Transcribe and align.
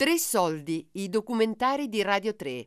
Tre 0.00 0.18
soldi, 0.18 0.88
i 0.92 1.08
documentari 1.08 1.88
di 1.88 2.02
Radio 2.02 2.34
3. 2.34 2.66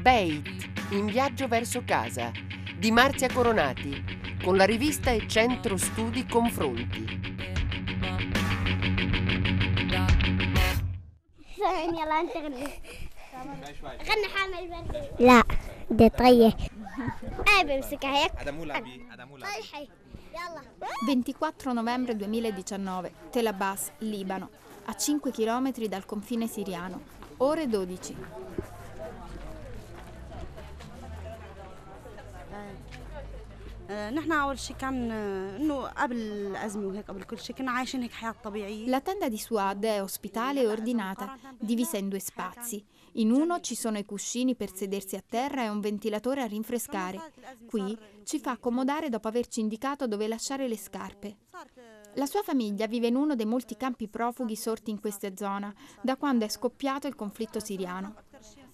Bait, 0.00 0.46
in 0.90 1.06
viaggio 1.06 1.46
verso 1.48 1.82
casa, 1.84 2.30
di 2.76 2.90
Marzia 2.90 3.28
Coronati, 3.32 4.04
con 4.42 4.56
la 4.56 4.64
rivista 4.64 5.10
e 5.10 5.26
centro 5.28 5.76
studi 5.76 6.26
Confronti. 6.26 7.20
ثانية 11.62 12.04
لا 12.04 12.20
انت 12.20 12.36
غني 12.36 12.64
غني 13.84 14.28
حامل 14.34 14.68
برد 14.70 15.10
لا 15.20 15.42
دي 15.90 16.08
طية 16.08 16.56
ايه 17.48 17.62
بمسكها 17.64 18.24
هيك 18.24 18.32
طيحي 19.40 19.88
يلا 20.32 20.62
24 21.02 21.74
novembre 21.74 22.12
2019, 22.14 23.12
Tel 23.32 23.46
Abbas, 23.46 23.90
Libano, 24.00 24.48
a 24.89 24.95
5 24.95 25.31
km 25.31 25.85
dal 25.87 26.05
confine 26.05 26.47
siriano, 26.47 27.01
ore 27.37 27.67
12. 27.67 28.15
La 38.87 39.01
tenda 39.01 39.29
di 39.29 39.37
Suad 39.37 39.83
è 39.83 40.01
ospitale 40.01 40.61
e 40.61 40.67
ordinata, 40.67 41.37
divisa 41.57 41.97
in 41.97 42.07
due 42.07 42.19
spazi. 42.19 42.83
In 43.13 43.31
uno 43.31 43.59
ci 43.59 43.75
sono 43.75 43.97
i 43.97 44.05
cuscini 44.05 44.55
per 44.55 44.73
sedersi 44.73 45.15
a 45.15 45.23
terra 45.27 45.63
e 45.63 45.69
un 45.69 45.79
ventilatore 45.79 46.41
a 46.41 46.45
rinfrescare. 46.45 47.31
Qui 47.65 47.97
ci 48.23 48.39
fa 48.39 48.51
accomodare 48.51 49.09
dopo 49.09 49.27
averci 49.27 49.59
indicato 49.59 50.07
dove 50.07 50.27
lasciare 50.27 50.67
le 50.67 50.77
scarpe. 50.77 51.37
La 52.15 52.25
sua 52.25 52.41
famiglia 52.41 52.87
vive 52.87 53.07
in 53.07 53.15
uno 53.15 53.35
dei 53.35 53.45
molti 53.45 53.77
campi 53.77 54.07
profughi 54.07 54.55
sorti 54.55 54.89
in 54.89 54.99
questa 54.99 55.35
zona, 55.35 55.73
da 56.01 56.17
quando 56.17 56.45
è 56.45 56.49
scoppiato 56.49 57.07
il 57.07 57.15
conflitto 57.15 57.59
siriano. 57.59 58.15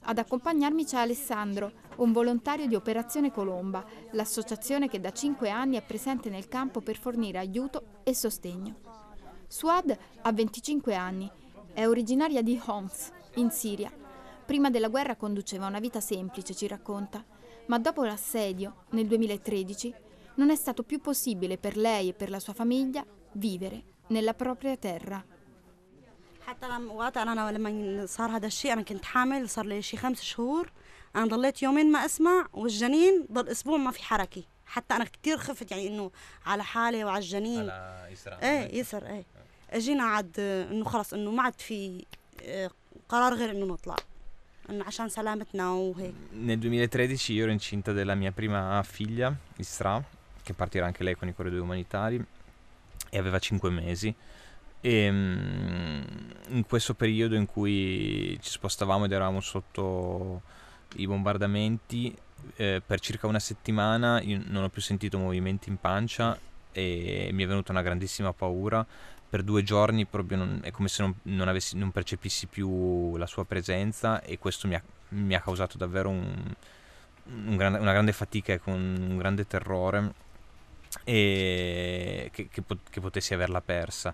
Ad 0.06 0.18
accompagnarmi 0.18 0.86
c'è 0.86 0.98
Alessandro, 0.98 1.72
un 1.98 2.12
volontario 2.12 2.68
di 2.68 2.76
Operazione 2.76 3.32
Colomba, 3.32 3.86
l'associazione 4.12 4.90
che 4.90 5.00
da 5.00 5.12
cinque 5.12 5.50
anni 5.50 5.78
è 5.78 5.82
presente 5.82 6.30
nel 6.30 6.48
campo 6.48 6.82
per 6.82 6.98
fornire 6.98 7.38
aiuto 7.38 8.02
e 8.04 8.14
sostegno. 8.14 8.76
Suad 9.48 9.98
ha 10.22 10.32
25 10.32 10.96
anni, 10.96 11.30
è 11.74 11.86
originaria 11.86 12.42
di 12.42 12.60
Homs, 12.66 13.12
in 13.36 13.50
Siria. 13.50 13.92
Prima 14.46 14.70
della 14.70 14.90
guerra 14.90 15.16
conduceva 15.16 15.68
una 15.68 15.80
vita 15.80 16.02
semplice, 16.02 16.54
ci 16.54 16.68
racconta, 16.68 17.24
ma 17.68 17.80
dopo 17.80 18.04
l'assedio, 18.04 18.86
nel 18.92 19.08
2013, 19.08 19.94
non 20.36 20.50
è 20.50 20.56
stato 20.56 20.84
più 20.84 21.00
possibile 21.00 21.58
per 21.58 21.78
lei 21.78 22.10
e 22.10 22.14
per 22.14 22.30
la 22.30 22.40
sua 22.40 22.54
famiglia 22.54 23.06
vivere 23.34 23.84
nella 24.08 24.34
propria 24.34 24.78
terra. 24.78 25.24
حتى 26.48 26.68
لما 26.68 26.94
وقت 26.94 27.18
أنا 27.18 27.52
لما 27.52 28.06
صار 28.06 28.30
هذا 28.30 28.48
الشيء 28.48 28.74
أنا 28.74 28.82
كنت 28.82 29.06
حامل 29.06 29.50
صار 29.50 29.66
لي 29.66 29.82
شيء 29.82 30.00
خمس 30.00 30.22
شهور. 30.22 30.72
أنا 31.16 31.26
ضليت 31.26 31.64
يومين 31.64 31.92
ما 31.92 32.06
أسمع 32.06 32.48
والجنين 32.54 33.28
ضل 33.32 33.48
أسبوع 33.50 33.78
ما 33.78 33.92
في 33.92 34.04
حركة. 34.04 34.44
حتى 34.66 34.96
أنا 34.96 35.06
كثير 35.06 35.38
خفت 35.38 35.72
يعني 35.72 35.88
إنه 35.88 36.12
على 36.46 36.64
حالي 36.64 37.04
وعلى 37.04 37.24
الجنين. 37.24 37.70
إيه 37.70 38.80
يسر 38.80 39.08
إيه. 39.08 39.24
أجينا 39.70 40.04
عاد 40.04 40.40
إنه 40.40 40.86
خلص 40.86 41.14
إنه 41.14 41.32
ما 41.32 41.44
عاد 41.44 41.62
في 41.62 42.06
آه، 42.44 42.70
قرار 43.10 43.34
غير 43.34 43.52
إنه 43.52 43.66
نطلع. 43.66 43.96
إنه 44.70 44.86
عشان 44.86 45.10
سلامتنا 45.10 45.70
وهيك. 45.70 46.14
Nel 46.34 46.60
2013 46.60 47.34
io 47.34 47.44
ero 47.44 47.52
incinta 47.52 47.92
della 47.94 48.16
mia 48.16 48.32
prima 48.32 48.82
figlia, 48.84 49.34
Isra, 49.58 50.04
che 50.44 50.54
partirà 50.54 50.86
anche 50.86 51.04
lei 51.04 51.16
con 51.16 51.28
i 51.28 51.34
corridoi 51.34 51.60
umanitari, 51.60 52.24
e 53.14 53.18
aveva 53.20 53.38
5 53.38 53.70
mesi. 53.70 54.14
E 54.82 55.12
mm, 55.12 56.02
in 56.50 56.66
questo 56.68 56.96
periodo 56.96 57.36
in 57.36 57.46
cui 57.46 58.38
ci 58.42 58.50
spostavamo 58.50 59.06
ed 59.06 59.12
eravamo 59.12 59.40
sotto 59.40 60.42
i 60.96 61.06
bombardamenti, 61.06 62.14
eh, 62.56 62.82
per 62.86 63.00
circa 63.00 63.28
una 63.28 63.40
settimana 63.40 64.20
non 64.26 64.64
ho 64.64 64.70
più 64.70 64.82
sentito 64.82 65.18
movimenti 65.18 65.70
in 65.70 65.78
pancia 65.78 66.38
e 66.72 67.30
mi 67.32 67.44
è 67.44 67.48
venuta 67.48 67.72
una 67.72 67.84
grandissima 67.84 68.34
paura. 68.34 68.86
Per 69.30 69.44
due 69.44 69.64
giorni 69.64 70.06
non- 70.30 70.60
è 70.64 70.72
come 70.72 70.88
se 70.88 71.04
non, 71.04 71.16
non 71.24 71.48
avessi- 71.48 71.78
non 71.78 71.92
percepissi 71.92 72.48
più 72.48 73.16
la 73.18 73.26
sua 73.28 73.46
presenza 73.46 74.22
e 74.22 74.38
questo 74.40 74.68
mi 74.68 74.76
ha, 74.76 74.84
mi 75.10 75.36
ha 75.36 75.42
causato 75.42 75.78
davvero 75.78 76.10
un- 76.10 76.54
un 77.26 77.56
gran- 77.58 77.80
una 77.80 77.92
grande 77.94 78.12
fatica 78.12 78.54
e 78.54 78.60
un 78.66 79.18
grande 79.18 79.46
terrore 79.48 80.14
e 81.04 82.30
che, 82.32 82.48
che 82.50 82.64
che 82.90 83.00
potessi 83.00 83.34
averla 83.34 83.62
persa. 83.62 84.14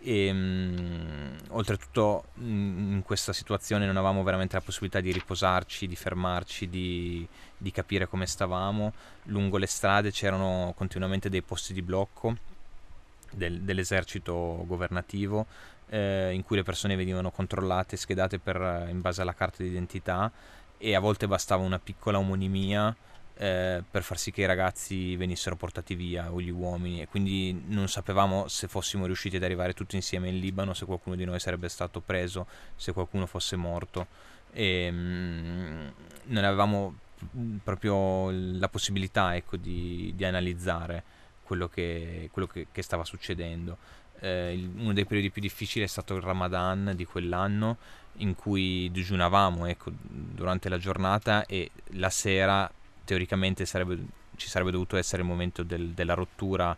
E, 0.00 0.32
mm, 0.32 1.36
oltretutto 1.50 2.26
mm, 2.40 2.92
in 2.94 3.02
questa 3.02 3.32
situazione 3.32 3.84
non 3.86 3.96
avevamo 3.96 4.22
veramente 4.22 4.54
la 4.54 4.62
possibilità 4.62 5.00
di 5.00 5.12
riposarci, 5.12 5.86
di 5.86 5.96
fermarci, 5.96 6.68
di, 6.68 7.26
di 7.56 7.70
capire 7.70 8.06
come 8.08 8.26
stavamo. 8.26 8.92
Lungo 9.24 9.56
le 9.58 9.66
strade 9.66 10.10
c'erano 10.12 10.72
continuamente 10.76 11.28
dei 11.28 11.42
posti 11.42 11.72
di 11.72 11.82
blocco 11.82 12.36
del- 13.32 13.60
dell'esercito 13.60 14.64
governativo 14.66 15.46
eh, 15.90 16.32
in 16.32 16.42
cui 16.42 16.56
le 16.56 16.62
persone 16.62 16.96
venivano 16.96 17.30
controllate 17.30 17.96
schedate 17.96 18.38
per- 18.38 18.86
in 18.88 19.00
base 19.00 19.22
alla 19.22 19.34
carta 19.34 19.62
d'identità 19.62 20.30
e 20.78 20.94
a 20.94 21.00
volte 21.00 21.26
bastava 21.26 21.62
una 21.62 21.78
piccola 21.78 22.18
omonimia 22.18 22.94
eh, 23.40 23.84
per 23.88 24.02
far 24.02 24.18
sì 24.18 24.32
che 24.32 24.40
i 24.42 24.46
ragazzi 24.46 25.14
venissero 25.14 25.54
portati 25.54 25.94
via 25.94 26.32
o 26.32 26.40
gli 26.40 26.50
uomini 26.50 27.02
e 27.02 27.06
quindi 27.06 27.62
non 27.68 27.88
sapevamo 27.88 28.48
se 28.48 28.66
fossimo 28.66 29.06
riusciti 29.06 29.36
ad 29.36 29.44
arrivare 29.44 29.74
tutti 29.74 29.94
insieme 29.94 30.28
in 30.28 30.40
Libano, 30.40 30.74
se 30.74 30.84
qualcuno 30.84 31.14
di 31.14 31.24
noi 31.24 31.38
sarebbe 31.38 31.68
stato 31.68 32.00
preso, 32.00 32.46
se 32.74 32.92
qualcuno 32.92 33.26
fosse 33.26 33.54
morto 33.54 34.08
e 34.50 34.88
mm, 34.90 35.86
non 36.24 36.44
avevamo 36.44 36.96
mm, 37.36 37.58
proprio 37.58 38.30
la 38.58 38.68
possibilità 38.68 39.36
ecco, 39.36 39.56
di, 39.56 40.12
di 40.16 40.24
analizzare 40.24 41.04
quello 41.44 41.68
che, 41.68 42.28
quello 42.32 42.48
che- 42.48 42.66
che 42.72 42.82
stava 42.82 43.04
succedendo. 43.04 43.76
Eh, 44.18 44.68
uno 44.78 44.92
dei 44.92 45.04
periodi 45.04 45.30
più 45.30 45.40
difficili 45.40 45.84
è 45.84 45.88
stato 45.88 46.16
il 46.16 46.22
Ramadan 46.22 46.92
di 46.96 47.04
quell'anno 47.04 47.76
in 48.14 48.34
cui 48.34 48.90
digiunavamo 48.90 49.66
ecco, 49.66 49.92
durante 49.94 50.68
la 50.68 50.78
giornata 50.78 51.46
e 51.46 51.70
la 51.92 52.10
sera 52.10 52.68
teoricamente 53.08 53.64
sarebbe- 53.64 54.04
ci 54.36 54.48
sarebbe 54.48 54.70
dovuto 54.70 54.98
essere 54.98 55.22
il 55.22 55.28
momento 55.28 55.62
del- 55.62 55.92
della 55.92 56.12
rottura 56.12 56.76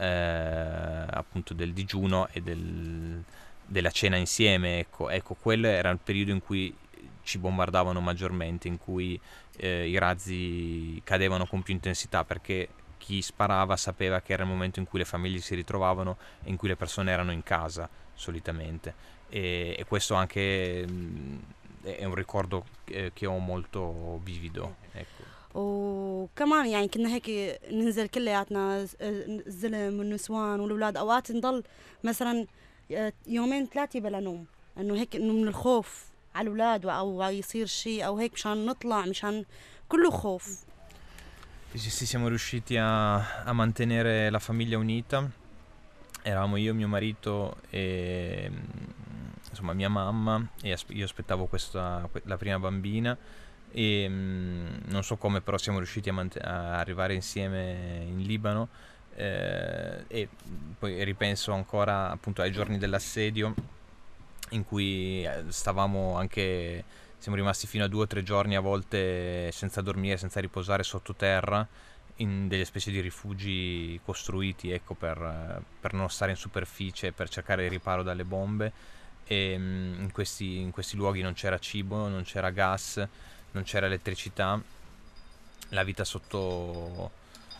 eh, 0.00 1.04
appunto 1.10 1.54
del 1.54 1.72
digiuno 1.72 2.28
e 2.32 2.40
del- 2.40 3.22
della 3.64 3.90
cena 3.90 4.16
insieme 4.16 4.80
ecco. 4.80 5.08
ecco 5.08 5.34
quello 5.34 5.68
era 5.68 5.90
il 5.90 5.98
periodo 6.02 6.32
in 6.32 6.40
cui 6.40 6.74
ci 7.22 7.38
bombardavano 7.38 8.00
maggiormente 8.00 8.66
in 8.66 8.78
cui 8.78 9.20
eh, 9.56 9.88
i 9.88 9.96
razzi 9.98 11.00
cadevano 11.04 11.46
con 11.46 11.62
più 11.62 11.74
intensità 11.74 12.24
perché 12.24 12.68
chi 12.98 13.22
sparava 13.22 13.76
sapeva 13.76 14.20
che 14.20 14.32
era 14.32 14.42
il 14.42 14.48
momento 14.48 14.80
in 14.80 14.86
cui 14.86 14.98
le 14.98 15.04
famiglie 15.04 15.38
si 15.40 15.54
ritrovavano 15.54 16.16
e 16.42 16.50
in 16.50 16.56
cui 16.56 16.68
le 16.68 16.76
persone 16.76 17.12
erano 17.12 17.30
in 17.32 17.42
casa 17.44 17.88
solitamente 18.14 18.94
e, 19.28 19.76
e 19.78 19.84
questo 19.84 20.14
anche 20.14 20.84
mh, 20.86 21.38
è 21.82 22.04
un 22.04 22.14
ricordo 22.14 22.64
eh, 22.86 23.10
che 23.14 23.26
ho 23.26 23.38
molto 23.38 24.20
vivido 24.22 24.76
ecco. 24.92 25.27
وكمان 25.57 26.65
يعني 26.65 26.87
كنا 26.87 27.09
هيك 27.09 27.59
ننزل 27.71 28.07
كلياتنا 28.07 28.85
ز- 28.85 28.95
الزلم 29.01 29.99
والنسوان 29.99 30.59
والأولاد 30.59 30.97
أوقات 30.97 31.31
نضل 31.31 31.63
مثلا 32.03 32.45
آه، 32.91 33.13
يومين 33.27 33.65
ثلاثة 33.65 33.99
بلا 33.99 34.19
نوم 34.19 34.45
إنه 34.77 34.95
هيك 34.95 35.15
إنه 35.15 35.33
من 35.33 35.47
الخوف 35.47 36.05
على 36.35 36.43
الأولاد 36.45 36.85
أو 36.85 37.21
يصير 37.21 37.65
شيء 37.65 38.05
أو 38.05 38.17
هيك 38.17 38.33
مشان 38.33 38.65
نطلع 38.65 39.05
مشان 39.05 39.45
كله 39.89 40.11
خوف 40.11 40.63
Sì, 41.75 41.89
sì, 41.89 42.05
siamo 42.05 42.27
riusciti 42.27 42.77
a, 42.77 43.43
a 43.49 43.51
mantenere 43.51 44.29
la 44.29 44.37
famiglia 44.37 44.77
unita. 44.77 45.27
Eravamo 46.21 46.55
io, 46.57 46.71
mio 46.75 46.87
marito 46.87 47.55
e 47.71 48.47
mm, 48.47 49.49
insomma 49.49 49.73
mia 49.73 49.89
mamma 49.89 50.35
e 50.61 50.71
as- 50.71 50.85
io 50.89 51.03
aspettavo 51.03 51.47
questa, 51.47 52.07
que- 52.13 52.21
la 52.25 52.37
prima 52.37 52.59
bambina 52.59 53.17
e 53.72 54.06
mm, 54.08 54.66
non 54.86 55.02
so 55.04 55.16
come 55.16 55.40
però 55.40 55.58
siamo 55.58 55.78
riusciti 55.78 56.08
a, 56.08 56.12
mant- 56.12 56.42
a 56.42 56.78
arrivare 56.78 57.14
insieme 57.14 58.04
in 58.06 58.22
Libano 58.22 58.68
eh, 59.14 60.04
e 60.06 60.28
poi 60.78 61.02
ripenso 61.04 61.52
ancora 61.52 62.10
appunto 62.10 62.42
ai 62.42 62.52
giorni 62.52 62.78
dell'assedio 62.78 63.54
in 64.50 64.64
cui 64.64 65.24
eh, 65.24 65.44
stavamo 65.48 66.16
anche 66.16 66.84
siamo 67.18 67.36
rimasti 67.36 67.66
fino 67.66 67.84
a 67.84 67.88
due 67.88 68.04
o 68.04 68.06
tre 68.06 68.22
giorni 68.22 68.54
a 68.54 68.60
volte 68.60 69.50
senza 69.50 69.80
dormire, 69.82 70.16
senza 70.16 70.40
riposare 70.40 70.84
sottoterra 70.84 71.66
in 72.16 72.48
delle 72.48 72.64
specie 72.64 72.90
di 72.90 73.00
rifugi 73.00 74.00
costruiti 74.04 74.70
ecco, 74.70 74.94
per, 74.94 75.62
per 75.80 75.92
non 75.92 76.08
stare 76.10 76.30
in 76.30 76.36
superficie, 76.36 77.12
per 77.12 77.28
cercare 77.28 77.64
il 77.64 77.70
riparo 77.70 78.02
dalle 78.02 78.24
bombe. 78.24 78.72
E 79.24 79.56
mm, 79.58 80.02
in 80.02 80.12
questi, 80.12 80.58
in 80.58 80.70
questi 80.70 80.96
luoghi 80.96 81.20
non 81.20 81.34
c'era 81.34 81.58
cibo, 81.58 82.08
non 82.08 82.22
c'era 82.22 82.50
gas, 82.50 83.06
non 83.52 83.62
c'era 83.62 83.86
elettricità, 83.86 84.60
la 85.70 85.82
vita 85.82 86.04
sotto 86.04 87.10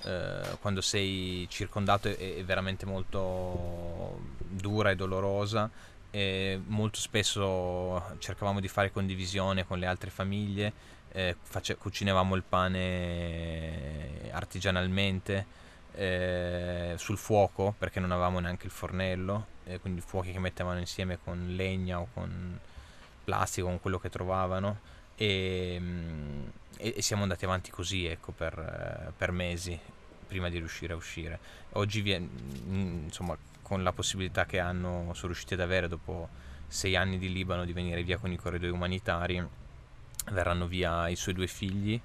eh, 0.05 0.57
quando 0.61 0.81
sei 0.81 1.47
circondato 1.51 2.09
è, 2.09 2.17
è 2.37 2.45
veramente 2.45 2.87
molto 2.87 4.21
dura 4.39 4.91
e 4.91 4.97
dolorosa 4.97 5.71
e 6.11 6.61
molto 6.67 6.99
spesso 6.99 8.17
cercavamo 8.19 8.61
di 8.61 8.69
fare 8.69 8.91
condivisione 8.91 9.67
con 9.67 9.79
le 9.79 9.87
altre 9.87 10.11
famiglie, 10.11 10.73
eh, 11.13 11.37
face- 11.41 11.77
cucinavamo 11.77 12.35
il 12.35 12.43
pane 12.43 14.31
artigianalmente 14.31 15.57
eh, 15.95 16.95
sul 16.97 17.19
fuoco 17.19 17.75
perché 17.77 18.01
non 18.01 18.13
avevamo 18.13 18.39
neanche 18.39 18.67
il 18.67 18.73
fornello, 18.73 19.47
eh, 19.65 19.81
quindi 19.81 20.01
fuochi 20.01 20.33
che 20.33 20.39
mettevano 20.39 20.79
insieme 20.79 21.19
con 21.23 21.55
legna 21.57 22.01
o 22.01 22.09
con 22.15 22.59
plastica, 23.25 23.67
con 23.67 23.81
quello 23.81 23.99
che 23.99 24.09
trovavano 24.09 24.97
e, 25.19 25.77
mm, 25.81 26.47
e, 26.77 26.95
e 26.97 27.03
siamo 27.03 27.23
andati 27.23 27.45
avanti 27.45 27.71
così 27.71 28.07
ecco, 28.07 28.31
per, 28.31 29.13
per, 29.17 29.33
mesi 29.33 29.79
prima 30.27 30.49
di 30.49 30.59
riuscire 30.59 30.93
a 30.93 30.97
uscire. 30.97 31.39
Oggi 31.73 32.01
viene, 32.01 32.29
mm, 32.29 33.05
insomma, 33.05 33.37
con 33.63 33.83
la 33.83 33.93
possibilità 33.93 34.47
che 34.47 34.61
hanno, 34.61 35.13
sono 35.15 35.33
riusciti 35.33 35.55
ad 35.55 35.61
avere 35.61 35.89
dopo 35.89 36.29
sei 36.69 36.95
anni 36.95 37.19
di 37.19 37.33
Libano 37.33 37.65
di 37.65 37.73
venire 37.73 38.03
via 38.05 38.19
con 38.19 38.31
i 38.31 38.37
corridoi 38.37 38.71
umanitari, 38.71 39.45
verranno 40.31 40.67
via 40.67 41.09
i 41.09 41.17
suoi 41.17 41.35
due 41.35 41.49
figli, 41.49 42.01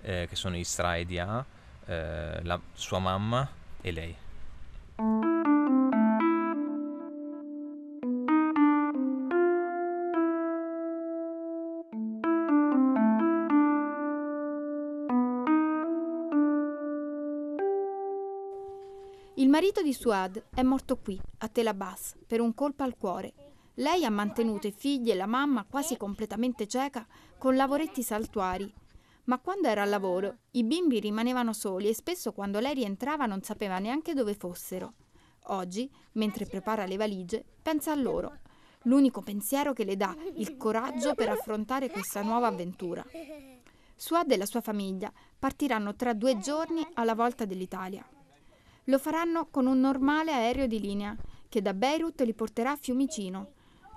eh, 0.00 0.26
che 0.28 0.36
sono 0.36 0.56
Isra 0.56 0.96
e 0.96 1.04
Dia, 1.04 1.44
eh, 1.84 2.42
la 2.42 2.58
sua 2.72 2.98
mamma 2.98 3.48
e 3.82 3.92
lei. 3.92 5.35
Il 19.38 19.50
marito 19.50 19.82
di 19.82 19.92
Suad 19.92 20.42
è 20.54 20.62
morto 20.62 20.96
qui, 20.96 21.20
a 21.38 21.48
Tel 21.48 21.66
Abbas, 21.66 22.16
per 22.26 22.40
un 22.40 22.54
colpo 22.54 22.84
al 22.84 22.96
cuore. 22.96 23.34
Lei 23.74 24.06
ha 24.06 24.10
mantenuto 24.10 24.66
i 24.66 24.72
figli 24.72 25.10
e 25.10 25.14
la 25.14 25.26
mamma 25.26 25.66
quasi 25.68 25.98
completamente 25.98 26.66
cieca 26.66 27.06
con 27.36 27.54
lavoretti 27.54 28.02
saltuari. 28.02 28.72
Ma 29.24 29.38
quando 29.38 29.68
era 29.68 29.82
al 29.82 29.90
lavoro, 29.90 30.38
i 30.52 30.64
bimbi 30.64 31.00
rimanevano 31.00 31.52
soli 31.52 31.88
e 31.88 31.94
spesso 31.94 32.32
quando 32.32 32.60
lei 32.60 32.72
rientrava 32.72 33.26
non 33.26 33.42
sapeva 33.42 33.78
neanche 33.78 34.14
dove 34.14 34.32
fossero. 34.32 34.94
Oggi, 35.48 35.90
mentre 36.12 36.46
prepara 36.46 36.86
le 36.86 36.96
valigie, 36.96 37.44
pensa 37.60 37.92
a 37.92 37.96
loro. 37.96 38.38
L'unico 38.84 39.20
pensiero 39.20 39.74
che 39.74 39.84
le 39.84 39.98
dà 39.98 40.16
il 40.36 40.56
coraggio 40.56 41.14
per 41.14 41.28
affrontare 41.28 41.90
questa 41.90 42.22
nuova 42.22 42.46
avventura. 42.46 43.04
Suad 43.94 44.30
e 44.30 44.38
la 44.38 44.46
sua 44.46 44.62
famiglia 44.62 45.12
partiranno 45.38 45.94
tra 45.94 46.14
due 46.14 46.38
giorni 46.38 46.86
alla 46.94 47.14
volta 47.14 47.44
dell'Italia. 47.44 48.02
Lo 48.88 48.98
faranno 48.98 49.48
con 49.50 49.66
un 49.66 49.80
normale 49.80 50.32
aereo 50.32 50.66
di 50.66 50.80
linea 50.80 51.16
che 51.48 51.62
da 51.62 51.74
Beirut 51.74 52.20
li 52.22 52.34
porterà 52.34 52.72
a 52.72 52.76
Fiumicino. 52.76 53.52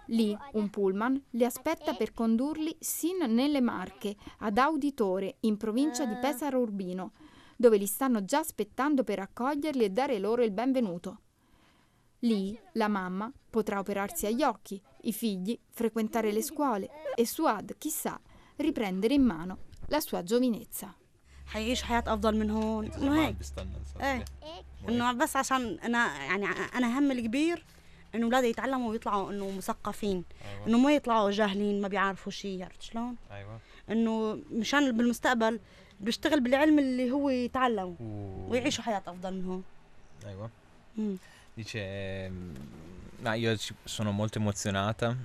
Lì 0.08 0.36
un 0.54 0.70
pullman 0.70 1.22
li 1.32 1.46
aspetta 1.46 1.94
per 1.94 2.14
condurli 2.14 2.76
sin 2.80 3.18
nelle 3.28 3.62
Marche, 3.62 4.16
ad 4.40 4.58
Auditore, 4.58 5.38
in 5.42 5.58
provincia 5.58 6.06
di 6.06 6.16
Pesaro 6.16 6.60
Urbino, 6.60 7.12
dove 7.56 7.78
li 7.78 7.86
stanno 7.86 8.26
già 8.26 8.40
aspettando 8.40 9.04
per 9.04 9.20
accoglierli 9.20 9.84
e 9.84 9.90
dare 9.90 10.18
loro 10.18 10.44
il 10.44 10.52
benvenuto. 10.52 11.20
Lì 12.20 12.60
la 12.74 12.88
mamma 12.88 13.32
potrà 13.50 13.80
operarsi 13.80 14.26
agli 14.26 14.42
occhi, 14.42 14.82
i 15.02 15.14
figli 15.14 15.58
frequentare 15.70 16.32
le 16.32 16.42
scuole 16.42 16.90
e 17.16 17.26
Suad, 17.28 17.78
chissà, 17.78 18.20
riprendere 18.56 19.14
in 19.14 19.24
mano 19.24 19.58
la 19.88 20.00
sua 20.00 20.24
giovinezza. 20.24 20.96
حيعيش 21.50 21.84
حياة 21.84 22.04
أفضل 22.07 22.36
من 22.36 22.50
هون. 22.50 22.92
إنه 22.92 23.28
هيك 23.28 23.36
إيه. 24.01 24.25
إنه 24.90 25.12
بس 25.12 25.36
عشان 25.36 25.80
أنا 25.84 26.24
يعني 26.24 26.46
أنا 26.75 27.00
هم 27.00 27.12
الكبير 27.12 27.66
إنه 28.16 28.25
أولادي 28.25 28.48
يتعلموا 28.48 28.90
ويطلعوا 28.90 29.31
إنه 29.31 29.51
مثقفين. 29.57 30.24
أيوة. 30.54 30.68
إنه 30.68 30.78
ما 30.78 30.92
يطلعوا 30.94 31.31
جاهلين 31.31 31.81
ما 31.81 31.88
بيعرفوا 31.88 32.31
شيء 32.31 32.63
عرفت 32.63 32.81
شلون؟ 32.81 33.16
أيوة. 33.31 33.60
إنه 33.90 34.40
مشان 34.51 34.98
بالمستقبل 34.98 35.60
بيشتغل 36.00 36.40
بالعلم 36.40 36.80
اللي 36.80 37.12
هو 37.12 37.30
يتعلم 37.30 37.95
ويعيشوا 38.50 38.84
حياة 38.84 39.04
أفضل 39.07 39.34
من 39.34 39.45
هون. 39.45 39.63
أيوة. 40.25 40.50
مم. 40.98 41.18
No, 43.21 43.33
io 43.33 43.56
sono 43.83 44.12
molto 44.12 44.38
emozionata. 44.38 45.16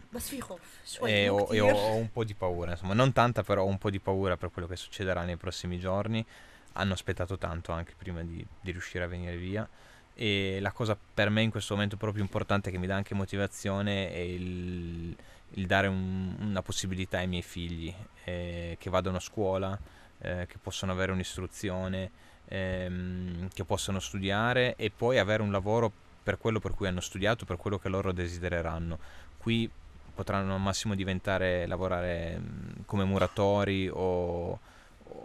E, 1.06 1.28
ho, 1.28 1.48
e 1.52 1.60
ho, 1.60 1.70
ho, 1.70 1.94
un 1.94 2.10
po' 2.10 2.24
di 2.24 2.34
paura, 2.34 2.72
insomma, 2.72 2.94
non 2.94 3.12
tanta 3.12 3.42
però 3.42 3.62
ho 3.62 3.66
un 3.66 3.78
po' 3.78 3.90
di 3.90 4.00
paura 4.00 4.36
per 4.36 4.50
quello 4.50 4.66
che 4.66 4.76
succederà 4.76 5.22
nei 5.22 5.36
prossimi 5.36 5.78
giorni. 5.78 6.24
Hanno 6.72 6.92
aspettato 6.92 7.38
tanto 7.38 7.70
anche 7.70 7.94
prima 7.96 8.22
di, 8.22 8.44
di 8.60 8.70
riuscire 8.72 9.04
a 9.04 9.06
venire 9.06 9.36
via. 9.36 9.68
E 10.16 10.58
la 10.60 10.72
cosa 10.72 10.96
per 11.14 11.30
me 11.30 11.42
in 11.42 11.50
questo 11.50 11.74
momento 11.74 11.96
proprio 11.96 12.22
importante 12.22 12.70
che 12.70 12.78
mi 12.78 12.86
dà 12.86 12.96
anche 12.96 13.14
motivazione 13.14 14.12
è 14.12 14.18
il, 14.18 15.16
il 15.50 15.66
dare 15.66 15.86
un, 15.86 16.36
una 16.38 16.62
possibilità 16.62 17.18
ai 17.18 17.26
miei 17.26 17.42
figli 17.42 17.94
eh, 18.24 18.76
che 18.78 18.90
vadano 18.90 19.16
a 19.16 19.20
scuola, 19.20 19.78
eh, 20.18 20.46
che 20.48 20.58
possano 20.58 20.92
avere 20.92 21.12
un'istruzione, 21.12 22.10
ehm, 22.46 23.48
che 23.52 23.64
possano 23.64 24.00
studiare 24.00 24.74
e 24.76 24.90
poi 24.90 25.18
avere 25.18 25.42
un 25.42 25.50
lavoro 25.52 25.92
per 26.24 26.38
quello 26.38 26.58
per 26.58 26.72
cui 26.72 26.88
hanno 26.88 27.00
studiato, 27.00 27.44
per 27.44 27.58
quello 27.58 27.78
che 27.78 27.90
loro 27.90 28.10
desidereranno. 28.10 28.98
Qui 29.36 29.70
potranno 30.14 30.54
al 30.54 30.60
massimo 30.60 30.94
diventare, 30.94 31.66
lavorare 31.66 32.40
come 32.86 33.04
muratori 33.04 33.88
o, 33.92 34.58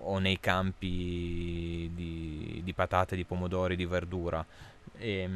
o 0.02 0.20
nei 0.20 0.40
campi 0.40 1.90
di, 1.94 2.62
di, 2.64 2.74
patate, 2.74 3.16
di 3.16 3.24
pomodori, 3.24 3.78
di 3.78 3.86
verdura. 3.86 4.46
E, 4.98 5.30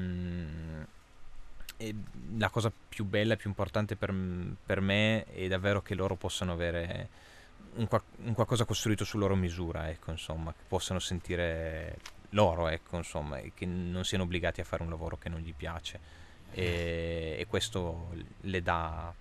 e 1.77 1.95
la 2.37 2.49
cosa 2.49 2.71
più 2.89 3.05
bella 3.05 3.37
più 3.37 3.49
importante 3.49 3.95
per, 3.95 4.13
per, 4.65 4.81
me 4.81 5.23
è 5.25 5.47
davvero 5.47 5.81
che 5.81 5.95
loro 5.95 6.15
possano 6.15 6.51
avere 6.51 7.09
un, 7.75 7.87
un 8.25 8.33
qualcosa 8.33 8.65
costruito 8.65 9.05
su 9.05 9.17
loro 9.17 9.35
misura, 9.35 9.89
ecco, 9.89 10.11
insomma, 10.11 10.51
che 10.51 10.63
possano 10.67 10.99
sentire 10.99 11.97
loro, 12.33 12.67
ecco, 12.67 12.97
insomma, 12.97 13.39
che 13.53 13.65
non 13.65 14.03
siano 14.03 14.25
obbligati 14.25 14.61
a 14.61 14.63
fare 14.63 14.83
un 14.83 14.89
lavoro 14.89 15.17
che 15.17 15.29
non 15.29 15.39
gli 15.39 15.53
piace. 15.53 16.21
E, 16.51 17.37
e 17.39 17.47
questo 17.47 18.09
le 18.41 18.61
dà 18.61 19.11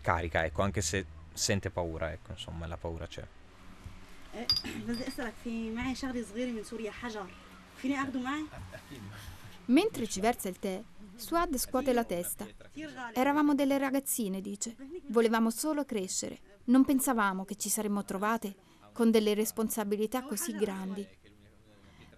carica, 0.00 0.44
ecco, 0.44 0.62
anche 0.62 0.82
se 0.82 1.06
sente 1.32 1.70
paura, 1.70 2.12
ecco, 2.12 2.32
insomma, 2.32 2.66
la 2.66 2.76
paura 2.76 3.06
c'è. 3.06 3.24
Mentre 9.66 10.06
ci 10.06 10.20
versa 10.20 10.48
il 10.48 10.58
tè, 10.58 10.82
Suad 11.16 11.56
scuote 11.56 11.92
la 11.92 12.04
testa. 12.04 12.46
Eravamo 13.14 13.54
delle 13.54 13.78
ragazzine, 13.78 14.40
dice. 14.40 14.76
Volevamo 15.06 15.50
solo 15.50 15.84
crescere. 15.84 16.38
Non 16.64 16.84
pensavamo 16.84 17.44
che 17.44 17.56
ci 17.56 17.68
saremmo 17.68 18.04
trovate 18.04 18.54
con 18.92 19.10
delle 19.10 19.34
responsabilità 19.34 20.22
così 20.22 20.52
grandi. 20.52 21.06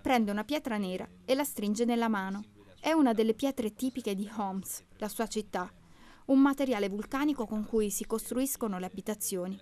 Prende 0.07 0.31
una 0.31 0.45
pietra 0.45 0.77
nera 0.77 1.05
e 1.25 1.35
la 1.35 1.43
stringe 1.43 1.85
nella 1.85 2.07
mano. 2.07 2.45
È 2.79 2.93
una 2.93 3.13
delle 3.13 3.35
pietre 3.35 3.75
tipiche 3.75 4.15
di 4.15 4.31
Homs, 4.37 4.85
la 4.99 5.09
sua 5.09 5.27
città, 5.27 5.69
un 6.27 6.41
materiale 6.41 6.89
vulcanico 6.89 7.45
con 7.45 7.67
cui 7.67 7.91
si 7.91 8.07
costruiscono 8.07 8.79
le 8.79 8.87
abitazioni. 8.87 9.61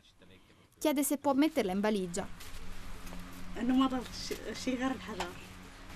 Chiede 0.78 1.02
se 1.02 1.16
può 1.16 1.32
metterla 1.32 1.72
in 1.72 1.80
valigia. 1.80 2.28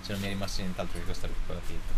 Se 0.00 0.12
non 0.12 0.20
mi 0.22 0.28
è 0.28 0.30
rimasto 0.30 0.62
nient'altro 0.62 0.98
che 0.98 1.04
questa 1.04 1.28
piccola 1.28 1.60
pietra. 1.66 1.96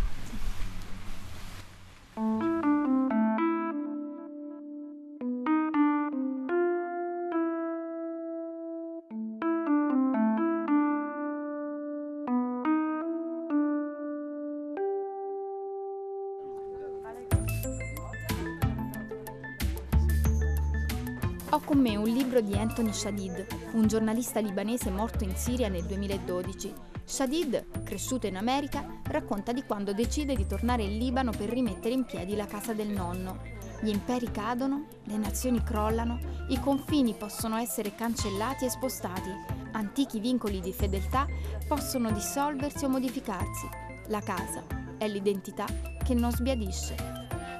Con 21.59 21.81
me 21.81 21.97
un 21.97 22.05
libro 22.05 22.41
di 22.41 22.55
Anthony 22.55 22.93
Shadid, 22.93 23.47
un 23.73 23.89
giornalista 23.89 24.39
libanese 24.39 24.91
morto 24.91 25.25
in 25.25 25.35
Siria 25.35 25.69
nel 25.69 25.85
2012. 25.85 26.73
Shadid, 27.05 27.83
cresciuto 27.83 28.29
in 28.29 28.37
America, 28.37 29.01
racconta 29.05 29.53
di 29.53 29.65
quando 29.65 29.93
decide 29.93 30.37
di 30.37 30.47
tornare 30.47 30.85
in 30.85 30.97
Libano 30.97 31.33
per 31.33 31.49
rimettere 31.49 31.93
in 31.93 32.05
piedi 32.05 32.37
la 32.37 32.47
casa 32.47 32.73
del 32.73 32.89
nonno. 32.89 33.41
Gli 33.81 33.89
imperi 33.89 34.31
cadono, 34.31 34.87
le 35.05 35.17
nazioni 35.17 35.61
crollano, 35.65 36.21
i 36.51 36.61
confini 36.61 37.15
possono 37.15 37.57
essere 37.57 37.97
cancellati 37.97 38.67
e 38.67 38.71
spostati, 38.71 39.31
antichi 39.73 40.21
vincoli 40.21 40.61
di 40.61 40.73
fedeltà 40.73 41.27
possono 41.67 42.13
dissolversi 42.13 42.85
o 42.85 42.89
modificarsi. 42.89 43.69
La 44.07 44.21
casa 44.21 44.63
è 44.99 45.09
l'identità 45.09 45.67
che 46.05 46.15
non 46.15 46.31
sbiadisce. 46.31 46.95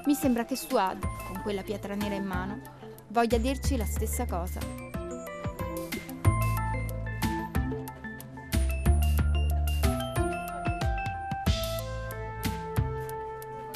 Mi 0.05 0.13
sembra 0.13 0.45
che 0.45 0.55
Suad, 0.55 0.99
con 1.27 1.41
quella 1.43 1.61
pietra 1.61 1.93
nera 1.93 2.15
in 2.15 2.25
mano, 2.25 2.79
voglia 3.11 3.37
dirci 3.37 3.75
la 3.75 3.85
stessa 3.85 4.25
cosa. 4.25 4.59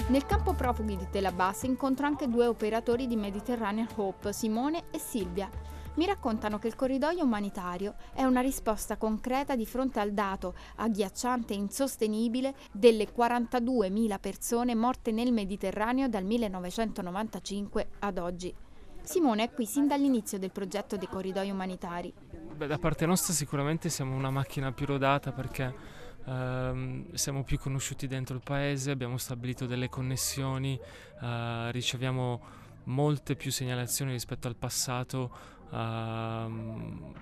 Nel 0.08 0.26
campo 0.26 0.54
profughi 0.54 0.96
di 0.96 1.08
Tel 1.10 1.26
Abbas 1.26 1.64
incontro 1.64 2.06
anche 2.06 2.30
due 2.30 2.46
operatori 2.46 3.08
di 3.08 3.18
Mediterranean 3.18 3.90
Hope, 3.96 4.32
Simone 4.32 4.84
e 4.92 5.00
Silvia. 5.00 5.50
Mi 5.96 6.06
raccontano 6.06 6.58
che 6.58 6.68
il 6.68 6.76
corridoio 6.76 7.24
umanitario 7.24 7.96
è 8.14 8.24
una 8.24 8.42
risposta 8.42 8.98
concreta 8.98 9.56
di 9.56 9.66
fronte 9.66 10.00
al 10.00 10.12
dato 10.12 10.54
agghiacciante 10.76 11.54
e 11.54 11.58
insostenibile 11.58 12.56
delle 12.72 13.08
42.000 13.14 14.20
persone 14.20 14.76
morte 14.76 15.12
nel 15.12 15.34
Mediterraneo 15.34 16.08
dal 16.08 16.24
1995 16.24 17.90
ad 18.00 18.18
oggi. 18.18 18.65
Simone 19.06 19.44
è 19.44 19.52
qui 19.52 19.66
sin 19.66 19.88
dall'inizio 19.88 20.38
del 20.38 20.52
progetto 20.52 20.98
dei 20.98 21.08
corridoi 21.08 21.50
umanitari. 21.50 22.14
Beh, 22.56 22.68
da 22.68 22.78
parte 22.78 23.06
nostra 23.06 23.34
sicuramente 23.34 23.90
siamo 23.90 24.16
una 24.16 24.30
macchina 24.30 24.72
più 24.72 24.86
rodata 24.86 25.32
perché 25.32 25.74
ehm, 26.26 27.14
siamo 27.14 27.44
più 27.44 27.58
conosciuti 27.60 28.08
dentro 28.08 28.36
il 28.36 28.42
paese, 28.44 28.92
abbiamo 28.92 29.18
stabilito 29.18 29.66
delle 29.66 29.90
connessioni, 29.90 30.80
eh, 31.22 31.72
riceviamo 31.72 32.64
molte 32.86 33.36
più 33.36 33.52
segnalazioni 33.52 34.12
rispetto 34.12 34.48
al 34.48 34.56
passato 34.56 35.32
uh, 35.70 35.76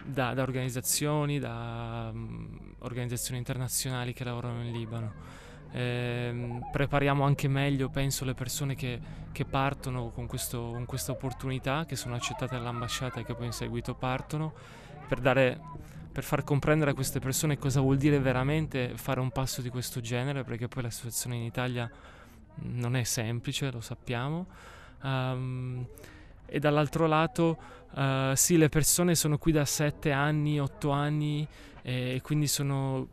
da, 0.05 0.33
da, 0.33 0.41
organizzazioni, 0.41 1.39
da 1.39 2.09
um, 2.13 2.75
organizzazioni 2.79 3.37
internazionali 3.37 4.13
che 4.13 4.23
lavorano 4.23 4.63
in 4.63 4.71
Libano. 4.71 5.13
Eh, 5.75 6.59
prepariamo 6.71 7.23
anche 7.23 7.47
meglio, 7.47 7.89
penso, 7.89 8.25
le 8.25 8.35
persone 8.35 8.75
che, 8.75 8.99
che 9.31 9.43
partono 9.43 10.09
con, 10.09 10.27
questo, 10.27 10.69
con, 10.71 10.85
questa 10.85 11.11
opportunità, 11.11 11.85
che 11.85 11.95
sono 11.95 12.13
accettate 12.13 12.55
all'ambasciata 12.55 13.19
e 13.19 13.23
che 13.25 13.33
poi 13.33 13.47
in 13.47 13.53
seguito 13.53 13.95
partono, 13.95 14.53
per, 15.07 15.19
dare, 15.19 15.59
per 16.11 16.23
far 16.23 16.43
comprendere 16.43 16.91
a 16.91 16.93
queste 16.93 17.19
persone 17.19 17.57
cosa 17.57 17.81
vuol 17.81 17.97
dire 17.97 18.19
veramente 18.19 18.93
fare 18.95 19.19
un 19.19 19.31
passo 19.31 19.63
di 19.63 19.69
questo 19.69 19.99
genere, 19.99 20.43
perché 20.43 20.67
poi 20.67 20.83
la 20.83 20.91
situazione 20.91 21.37
in 21.37 21.43
Italia 21.43 21.89
non 22.55 22.95
è 22.95 23.03
semplice, 23.03 23.71
lo 23.71 23.81
sappiamo. 23.81 24.45
Um, 25.01 25.85
e 26.45 26.59
dall'altro 26.59 27.07
lato 27.07 27.57
uh, 27.93 28.35
sì, 28.35 28.57
le 28.57 28.69
persone 28.69 29.15
sono 29.15 29.39
qui 29.39 29.51
da 29.51 29.65
7 29.65 30.11
anni, 30.11 30.59
8 30.59 30.91
anni 30.91 31.47
e 31.85 32.21
quindi 32.23 32.47
sono 32.47 33.09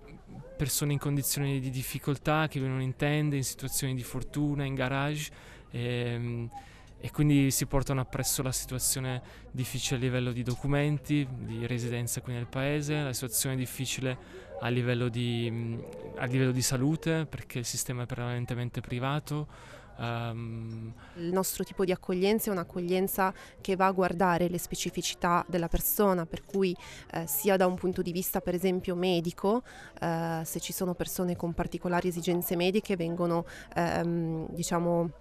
persone 0.60 0.92
in 0.92 0.98
condizioni 0.98 1.58
di 1.58 1.70
difficoltà 1.70 2.46
che 2.46 2.60
vivono 2.60 2.82
in 2.82 2.94
tende, 2.94 3.34
in 3.34 3.44
situazioni 3.44 3.94
di 3.94 4.02
fortuna, 4.02 4.64
in 4.64 4.74
garage 4.74 5.30
e, 5.70 5.80
ehm, 5.80 6.50
e 7.00 7.10
quindi 7.10 7.50
si 7.50 7.64
portano 7.64 8.02
appresso 8.02 8.42
la 8.42 8.52
situazione 8.52 9.22
difficile 9.50 9.96
a 9.96 10.00
livello 10.00 10.32
di 10.32 10.42
documenti, 10.42 11.26
di 11.30 11.66
residenza 11.66 12.20
qui 12.20 12.34
nel 12.34 12.46
paese, 12.46 13.00
la 13.00 13.14
situazione 13.14 13.56
difficile 13.56 14.18
a 14.60 14.68
livello 14.68 15.08
di, 15.08 15.78
a 16.16 16.26
livello 16.26 16.52
di 16.52 16.60
salute 16.60 17.24
perché 17.24 17.60
il 17.60 17.64
sistema 17.64 18.02
è 18.02 18.06
prevalentemente 18.06 18.82
privato 18.82 19.46
Um... 20.00 20.92
Il 21.16 21.32
nostro 21.32 21.62
tipo 21.62 21.84
di 21.84 21.92
accoglienza 21.92 22.48
è 22.48 22.52
un'accoglienza 22.52 23.32
che 23.60 23.76
va 23.76 23.86
a 23.86 23.92
guardare 23.92 24.48
le 24.48 24.58
specificità 24.58 25.44
della 25.46 25.68
persona, 25.68 26.24
per 26.24 26.44
cui 26.44 26.74
eh, 27.12 27.26
sia 27.26 27.56
da 27.56 27.66
un 27.66 27.74
punto 27.74 28.00
di 28.00 28.10
vista 28.10 28.40
per 28.40 28.54
esempio 28.54 28.94
medico, 28.94 29.62
eh, 30.00 30.40
se 30.44 30.60
ci 30.60 30.72
sono 30.72 30.94
persone 30.94 31.36
con 31.36 31.52
particolari 31.52 32.08
esigenze 32.08 32.56
mediche 32.56 32.96
vengono 32.96 33.44
ehm, 33.74 34.46
diciamo 34.50 35.19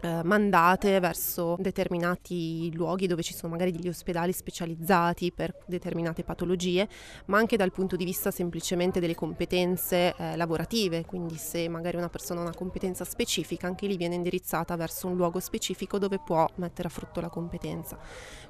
eh, 0.00 0.22
mandate 0.24 0.98
verso 1.00 1.56
determinati 1.58 2.72
luoghi 2.74 3.06
dove 3.06 3.22
ci 3.22 3.34
sono 3.34 3.52
magari 3.52 3.72
degli 3.72 3.88
ospedali 3.88 4.32
specializzati 4.32 5.32
per 5.32 5.54
determinate 5.66 6.24
patologie, 6.24 6.88
ma 7.26 7.38
anche 7.38 7.56
dal 7.56 7.70
punto 7.70 7.96
di 7.96 8.04
vista 8.04 8.30
semplicemente 8.30 9.00
delle 9.00 9.14
competenze 9.14 10.14
eh, 10.16 10.36
lavorative, 10.36 11.04
quindi 11.04 11.36
se 11.36 11.68
magari 11.68 11.96
una 11.96 12.08
persona 12.08 12.40
ha 12.40 12.44
una 12.44 12.54
competenza 12.54 13.04
specifica, 13.04 13.66
anche 13.66 13.86
lì 13.86 13.96
viene 13.96 14.14
indirizzata 14.14 14.76
verso 14.76 15.06
un 15.06 15.16
luogo 15.16 15.40
specifico 15.40 15.98
dove 15.98 16.18
può 16.18 16.48
mettere 16.56 16.88
a 16.88 16.90
frutto 16.90 17.20
la 17.20 17.28
competenza. 17.28 17.98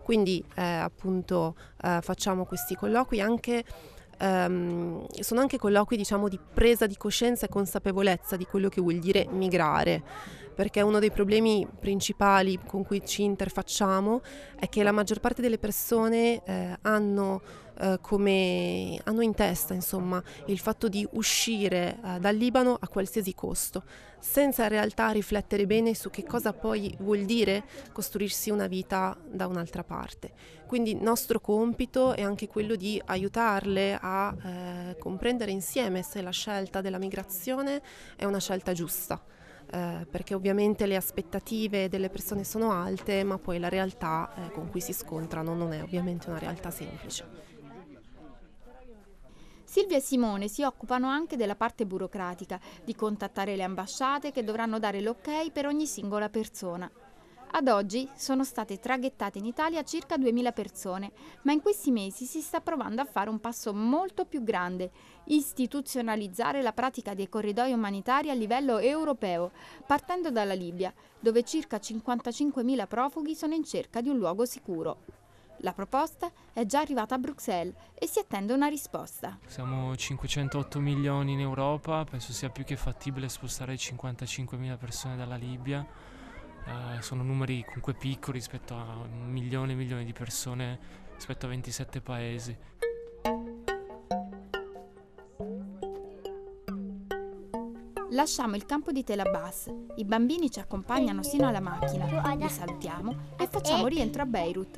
Quindi 0.03 0.45
eh, 0.55 0.63
appunto 0.63 1.55
eh, 1.83 1.99
facciamo 2.01 2.45
questi 2.45 2.75
colloqui 2.75 3.21
anche 3.21 3.65
Um, 4.21 5.07
sono 5.21 5.41
anche 5.41 5.57
colloqui 5.57 5.97
diciamo 5.97 6.29
di 6.29 6.39
presa 6.39 6.87
di 6.87 6.99
coscienza 6.99 7.47
e 7.47 7.49
consapevolezza 7.49 8.37
di 8.37 8.45
quello 8.45 8.69
che 8.69 8.83
vuol 8.83 8.99
dire 8.99 9.27
migrare 9.31 10.03
perché 10.61 10.83
uno 10.83 10.99
dei 10.99 11.11
problemi 11.11 11.67
principali 11.79 12.59
con 12.67 12.85
cui 12.85 13.03
ci 13.03 13.23
interfacciamo 13.23 14.21
è 14.59 14.69
che 14.69 14.83
la 14.83 14.93
maggior 14.93 15.19
parte 15.19 15.41
delle 15.41 15.57
persone 15.57 16.43
eh, 16.45 16.77
hanno, 16.83 17.41
eh, 17.81 17.99
come, 18.01 19.01
hanno 19.05 19.23
in 19.23 19.35
testa 19.35 19.75
insomma, 19.75 20.23
il 20.47 20.59
fatto 20.59 20.89
di 20.89 21.07
uscire 21.13 21.99
eh, 22.05 22.19
dal 22.19 22.37
Libano 22.37 22.77
a 22.79 22.89
qualsiasi 22.89 23.35
costo, 23.35 23.85
senza 24.19 24.65
in 24.65 24.69
realtà 24.69 25.11
riflettere 25.11 25.67
bene 25.67 25.95
su 25.95 26.11
che 26.11 26.25
cosa 26.25 26.53
poi 26.53 26.95
vuol 27.01 27.25
dire 27.25 27.65
costruirsi 27.93 28.51
una 28.51 28.67
vita 28.67 29.17
da 29.27 29.47
un'altra 29.47 29.83
parte. 29.83 30.33
Quindi 30.67 30.91
il 30.91 31.03
nostro 31.03 31.41
compito 31.41 32.15
è 32.15 32.23
anche 32.23 32.47
quello 32.47 32.77
di 32.77 33.01
aiutarle 33.05 33.99
a 34.01 34.35
eh, 34.43 34.97
comprendere 34.99 35.51
insieme 35.51 36.03
se 36.03 36.21
la 36.21 36.31
scelta 36.31 36.81
della 36.81 36.99
migrazione 36.99 37.83
è 38.17 38.25
una 38.25 38.39
scelta 38.39 38.73
giusta 38.73 39.21
eh, 39.73 40.07
perché 40.11 40.35
ovviamente 40.35 40.87
le 40.87 40.97
aspettative 40.97 41.89
delle 41.89 42.09
persone 42.09 42.45
sono 42.45 42.73
alte, 42.73 43.23
ma 43.25 43.39
poi 43.39 43.59
la 43.59 43.69
realtà 43.69 44.31
eh, 44.35 44.51
con 44.53 44.69
cui 44.69 44.81
si 44.81 44.93
scontrano 44.93 45.55
non 45.55 45.73
è 45.73 45.83
ovviamente 45.83 46.29
una 46.29 46.39
realtà 46.39 46.71
semplice. 46.71 47.50
Silvia 49.71 49.99
e 49.99 50.01
Simone 50.01 50.49
si 50.49 50.65
occupano 50.65 51.07
anche 51.07 51.37
della 51.37 51.55
parte 51.55 51.87
burocratica, 51.87 52.59
di 52.83 52.97
contattare 52.97 53.55
le 53.55 53.63
ambasciate 53.63 54.33
che 54.33 54.43
dovranno 54.43 54.81
dare 54.81 55.01
l'ok 55.01 55.53
per 55.53 55.67
ogni 55.67 55.87
singola 55.87 56.29
persona. 56.29 56.91
Ad 57.53 57.69
oggi 57.69 58.09
sono 58.17 58.43
state 58.43 58.81
traghettate 58.81 59.39
in 59.39 59.45
Italia 59.45 59.85
circa 59.85 60.17
2.000 60.17 60.53
persone, 60.53 61.13
ma 61.43 61.53
in 61.53 61.63
questi 61.63 61.93
mesi 61.93 62.25
si 62.25 62.41
sta 62.41 62.61
provando 62.61 63.01
a 63.01 63.05
fare 63.05 63.31
un 63.31 63.39
passo 63.39 63.73
molto 63.73 64.25
più 64.25 64.43
grande, 64.43 64.91
istituzionalizzare 65.27 66.63
la 66.63 66.73
pratica 66.73 67.15
dei 67.15 67.29
corridoi 67.29 67.73
umanitari 67.73 68.29
a 68.29 68.35
livello 68.35 68.79
europeo, 68.79 69.53
partendo 69.87 70.33
dalla 70.33 70.55
Libia, 70.55 70.93
dove 71.21 71.45
circa 71.45 71.77
55.000 71.77 72.89
profughi 72.89 73.37
sono 73.37 73.55
in 73.55 73.63
cerca 73.63 74.01
di 74.01 74.09
un 74.09 74.19
luogo 74.19 74.45
sicuro. 74.47 75.20
La 75.63 75.73
proposta 75.73 76.31
è 76.53 76.65
già 76.65 76.81
arrivata 76.81 77.15
a 77.15 77.19
Bruxelles 77.19 77.75
e 77.95 78.07
si 78.07 78.19
attende 78.19 78.53
una 78.53 78.69
risposta. 78.69 79.39
Siamo 79.47 79.95
508 79.95 80.81
milioni 80.81 81.33
in 81.33 81.41
Europa, 81.41 82.05
penso 82.05 82.33
sia 82.33 82.49
più 82.49 82.65
che 82.65 82.77
fattibile 82.77 83.29
spostare 83.29 83.75
55.000 83.75 84.79
persone 84.79 85.17
dalla 85.17 85.37
Libia 85.37 85.87
eh, 86.65 87.03
sono 87.03 87.23
numeri 87.23 87.65
comunque 87.65 87.95
piccoli 87.95 88.39
rispetto 88.39 88.75
a 88.75 88.97
un 88.97 89.31
milione 89.31 89.73
e 89.73 89.75
milioni 89.75 90.05
di 90.05 90.13
persone 90.13 90.79
rispetto 91.15 91.47
a 91.47 91.49
27 91.49 92.01
paesi. 92.01 92.57
Lasciamo 98.21 98.55
il 98.55 98.67
campo 98.67 98.93
di 98.93 99.03
Tel 99.03 99.21
Abbas, 99.21 99.73
i 99.97 100.05
bambini 100.05 100.51
ci 100.51 100.61
accompagnano 100.61 101.23
sino 101.23 101.49
alla 101.49 101.59
macchina, 101.59 102.05
li 102.35 102.49
salutiamo 102.51 103.15
e 103.39 103.47
facciamo 103.47 103.87
rientro 103.87 104.21
a 104.21 104.27
Beirut. 104.27 104.77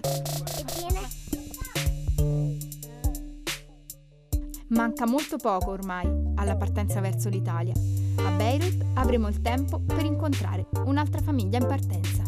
Manca 4.68 5.06
molto 5.08 5.38
poco 5.38 5.72
ormai 5.72 6.06
alla 6.36 6.54
partenza 6.54 7.00
verso 7.00 7.28
l'Italia. 7.28 7.74
A 8.18 8.30
Beirut 8.30 8.80
avremo 8.94 9.26
il 9.26 9.40
tempo 9.40 9.80
per 9.80 10.04
incontrare 10.04 10.68
un'altra 10.84 11.20
famiglia 11.20 11.58
in 11.58 11.66
partenza. 11.66 12.22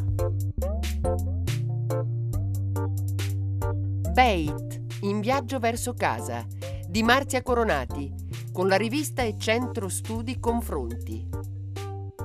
Beit, 4.10 4.82
in 5.02 5.20
viaggio 5.20 5.60
verso 5.60 5.94
casa, 5.94 6.44
di 6.88 7.04
Marzia 7.04 7.40
Coronati, 7.44 8.12
con 8.54 8.68
la 8.68 8.76
rivista 8.76 9.22
e 9.24 9.34
centro 9.36 9.88
studi 9.88 10.38
Confronti. 10.38 11.28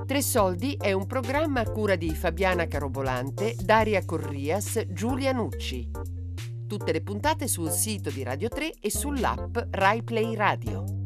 Tre 0.06 0.22
Soldi 0.22 0.76
è 0.78 0.92
un 0.92 1.04
programma 1.08 1.58
a 1.58 1.68
cura 1.68 1.96
di 1.96 2.14
Fabiana 2.14 2.68
Carobolante, 2.68 3.56
Daria 3.60 4.04
Corrias, 4.04 4.86
Giulia 4.90 5.32
Nucci. 5.32 5.90
Tutte 6.68 6.92
le 6.92 7.02
puntate 7.02 7.48
sul 7.48 7.72
sito 7.72 8.10
di 8.10 8.22
Radio 8.22 8.48
3 8.48 8.74
e 8.80 8.90
sull'app 8.92 9.58
RaiPlay 9.70 10.36
Radio. 10.36 10.99